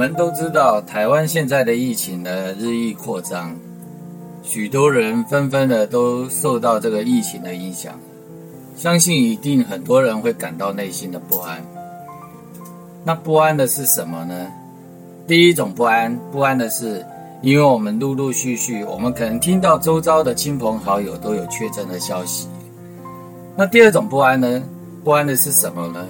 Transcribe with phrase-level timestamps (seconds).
[0.00, 3.54] 我们都知道，台湾现在的疫情呢日益扩张，
[4.42, 7.92] 许多人纷纷的都受到这个疫情的影响，
[8.74, 11.62] 相信一定很多人会感到内心的不安。
[13.04, 14.46] 那不安的是什么呢？
[15.26, 17.04] 第一种不安，不安的是，
[17.42, 22.48] 因为我们陆陆续续，我们可能听到周遭的亲朋好友都有确诊的消息。
[23.54, 24.62] 那第二种不安呢？
[25.04, 26.06] 不安的是什么呢？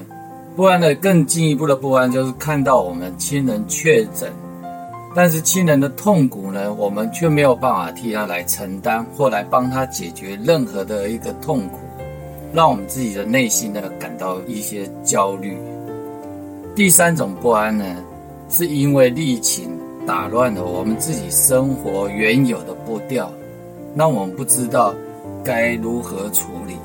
[0.60, 4.30] 不安的更进一步的不安，就是看到我们亲人确诊，
[5.14, 11.78] 但是亲人的痛苦呢，我们却没有办法替他来承担，或来帮他解决任何的一个痛苦，
[12.52, 15.56] 让我们自己的内心呢感到一些焦虑。
[16.76, 17.96] 第三种不安呢，
[18.50, 19.70] 是因为疫情
[20.06, 23.32] 打乱了我们自己生活原有的步调，
[23.96, 24.94] 让我们不知道
[25.42, 26.76] 该如何处理。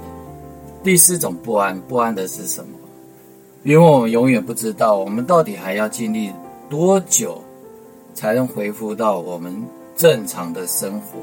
[0.81, 2.74] 第四种不安，不安的是什么？
[3.65, 6.31] 因为我们永远不知道，我们到底还要经历
[6.69, 7.41] 多久，
[8.13, 9.51] 才能恢复到我们
[9.95, 11.17] 正常的生活。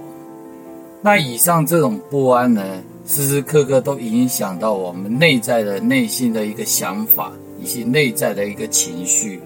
[1.01, 2.61] 那以上这种不安呢，
[3.07, 9.41] 时时刻刻都影响到我们内在的内心的一个想法，以及内在的一个情绪。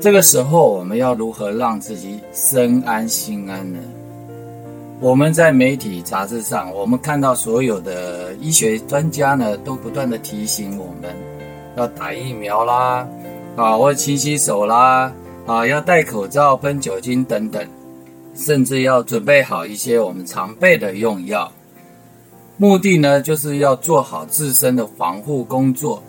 [0.00, 3.80] 这个时候，我们要如何让自己身安心安呢？
[5.00, 11.12] 我们在媒体杂志上，我们看到所有的医学专家呢，都不断地提醒我们。
[11.76, 13.06] 要打疫苗啦，
[13.56, 15.12] 啊，或勤洗手啦，
[15.46, 17.66] 啊，要戴口罩、喷酒精等等，
[18.34, 21.50] 甚至要准备好一些我们常备的用药。
[22.58, 26.02] 目的呢，就是要做好自身的防护工作。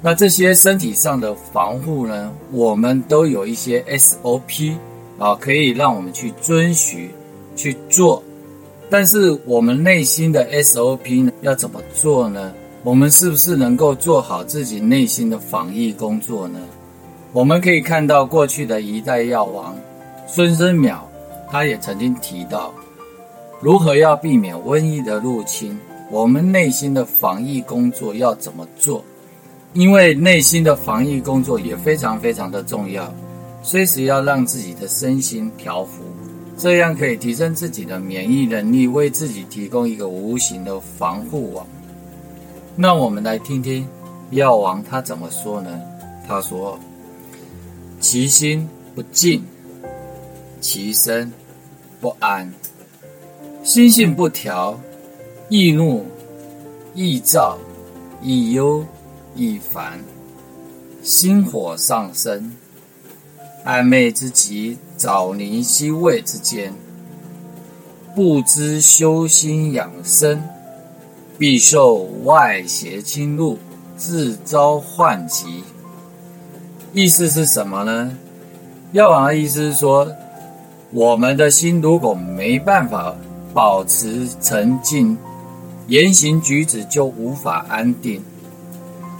[0.00, 4.76] 那这些身体上的防护呢，我们都有一些 SOP
[5.18, 7.10] 啊，可以让我们去遵循
[7.56, 8.22] 去做。
[8.88, 12.52] 但是我们内心的 SOP 呢，要怎么做呢？
[12.86, 16.60] 我们是不是能够做好自己内心的防疫工作呢？
[17.32, 19.76] 我们可以看到过去的一代药王
[20.24, 20.98] 孙生邈，
[21.50, 22.72] 他也曾经提到，
[23.60, 25.76] 如何要避免瘟疫的入侵，
[26.12, 29.02] 我们内心的防疫工作要怎么做？
[29.72, 33.12] 因为内心的防疫工作也非常非常的重要，
[33.64, 36.04] 随时要让自己的身心调服，
[36.56, 41.66] 这样可以提升自己的免疫能力，为自己提供一个无形的防护网。
[42.78, 43.88] 那我们来听听
[44.32, 45.80] 药王他怎么说呢？
[46.28, 46.78] 他说
[48.00, 49.42] ：“其心不静，
[50.60, 51.32] 其身
[52.02, 52.52] 不安。
[53.64, 54.78] 心性不调，
[55.48, 56.04] 易怒，
[56.94, 57.56] 易躁，
[58.20, 58.84] 易忧，
[59.34, 59.98] 易烦。
[61.02, 62.52] 心火上升，
[63.64, 66.74] 暧昧之极，早凝心胃之间，
[68.14, 70.42] 不知修心养生。”
[71.38, 73.58] 必受外邪侵入，
[73.96, 75.62] 自招患疾。
[76.92, 78.16] 意思是什么呢？
[78.92, 80.10] 药王的意思是说，
[80.92, 83.14] 我们的心如果没办法
[83.52, 85.18] 保持沉静，
[85.88, 88.22] 言行举止就无法安定。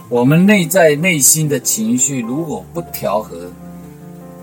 [0.09, 3.51] 我们内在内心的情绪如果不调和，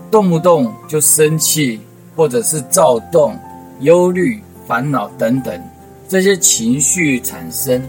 [0.09, 1.81] 动不动就生气，
[2.15, 3.37] 或者是躁动、
[3.81, 5.61] 忧虑、烦恼等等。
[6.07, 7.81] 这些情绪产生，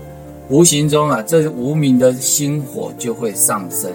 [0.48, 3.90] 无形中啊，这无名的心火就会上升。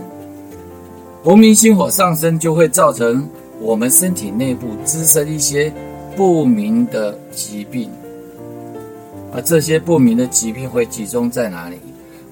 [1.23, 3.27] 无名心火上升，就会造成
[3.59, 5.73] 我们身体内部滋生一些
[6.15, 7.89] 不明的疾病。
[9.33, 11.77] 而这些不明的疾病会集中在哪里？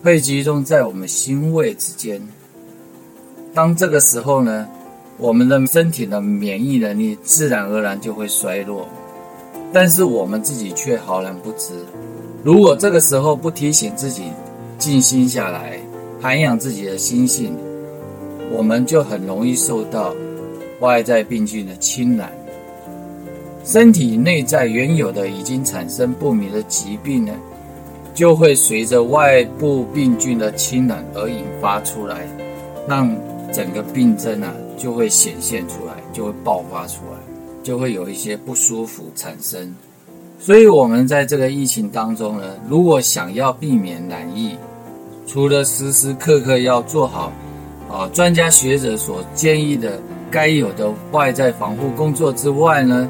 [0.03, 2.21] 会集中在我们心胃之间。
[3.53, 4.67] 当这个时候呢，
[5.17, 8.88] 我们的身体的免疫能力自然而然就会衰弱。
[9.72, 11.74] 但是我们自己却毫然不知。
[12.44, 14.24] 如果这个时候不提醒自己
[14.78, 15.80] 静心下来，
[16.22, 17.56] 涵养自己的心性，
[18.52, 20.13] 我们就很容易受到
[20.80, 22.31] 外在病菌的侵染。
[23.63, 27.33] 身体内在原有的已经产生不明的疾病呢，
[28.16, 32.27] 就会随着外部病菌的侵染而引发出来，
[32.88, 33.13] 让
[33.51, 37.29] 整个病症啊就会显现出来，就会爆发出来。
[37.69, 39.71] 就会有一些不舒服产生，
[40.39, 44.57] 所以，我们在这个疫情当中呢，如果想要避免染疫，
[45.27, 47.31] 除了时时刻刻要做好
[47.88, 50.01] 啊专家学者所建议的
[50.31, 53.07] 该有的外在防护工作之外呢，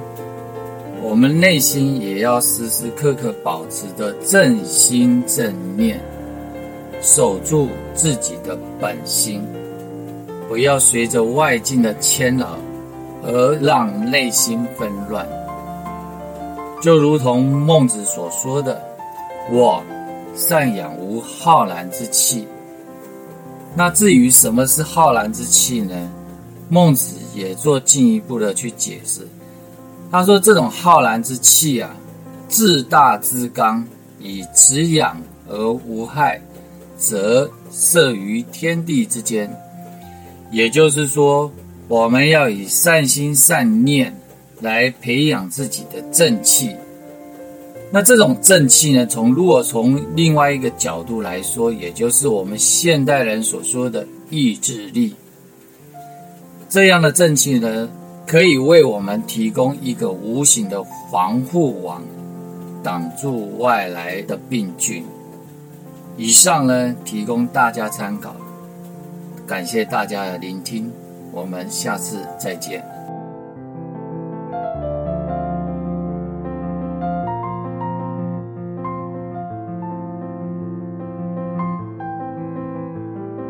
[1.01, 6.01] 我们内心也要时时刻刻保持着正心正念，
[7.01, 9.41] 守住自己的本心，
[10.50, 12.59] 不要随着外境的牵扰。
[13.24, 15.27] 而让内心纷乱，
[16.81, 18.81] 就如同孟子所说的
[19.51, 19.83] ：“我
[20.36, 22.48] 善养无浩然之气。”
[23.75, 25.95] 那至于什么是浩然之气呢？
[26.69, 29.27] 孟子也做进一步的去解释。
[30.12, 31.89] 他说：“这种浩然之气啊，
[32.48, 33.86] 至大之刚，
[34.19, 36.42] 以直养而无害，
[36.98, 39.51] 则摄于天地之间。”
[40.51, 41.51] 也就是说，
[41.89, 44.15] 我们要以善心善念
[44.62, 46.75] 来培养自己的正气。
[47.91, 55.15] 那这种正气呢，从如果从另外一个角度来说，也就是我们现代人所说的意志力，
[56.69, 57.89] 这样的正气呢，
[58.27, 62.03] 可以为我们提供一个无形的防护网，
[62.83, 65.03] 挡住外来的病菌。
[66.15, 68.35] 以上呢，提供大家参考。
[69.47, 70.92] 感谢大家的聆听，
[71.31, 73.19] 我们下次再见。